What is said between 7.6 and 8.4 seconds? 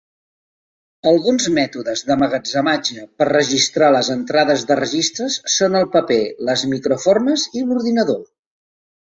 i l'ordinador.